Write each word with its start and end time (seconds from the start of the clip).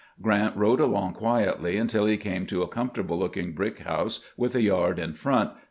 Grant 0.19 0.57
rode 0.57 0.79
along 0.79 1.13
quietly 1.13 1.77
until 1.77 2.07
he 2.07 2.17
came 2.17 2.47
to 2.47 2.63
a 2.63 2.67
comfortable 2.67 3.19
looking 3.19 3.51
brick 3.51 3.77
house 3.81 4.21
with 4.35 4.55
a 4.55 4.63
yard 4.63 4.97
in 4.97 5.13
front, 5.13 5.51
No. 5.51 5.55